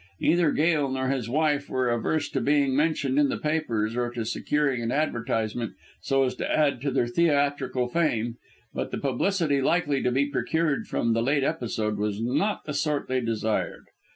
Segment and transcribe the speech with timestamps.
[0.19, 4.25] Neither Gail nor his wife were averse to being mentioned in the papers or to
[4.25, 8.37] securing an advertisement so as to add to their theatrical fame,
[8.73, 13.07] but the publicity likely to be procured from the late episode was not the sort
[13.09, 13.85] they desired.